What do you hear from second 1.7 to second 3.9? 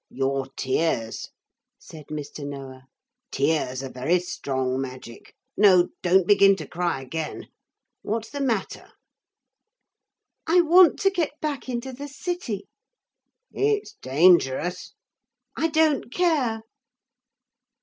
said Mr. Noah. 'Tears